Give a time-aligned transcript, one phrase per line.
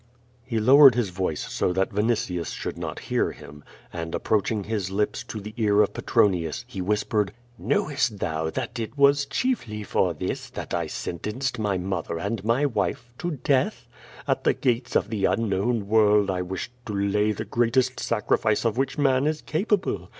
[0.49, 3.63] Tie lowered his voice so that Vinitius should not hear him,
[3.93, 8.79] and, approaching his lips to the ear of Pctronius, he whis pered: "Knowest thou that
[8.79, 13.87] it was chiefly for this that I sentenced my mother and my wife to death?
[14.27, 18.65] At the gates of the un known world I wished to lay the greatest sacrifice
[18.65, 20.09] of which man is capable.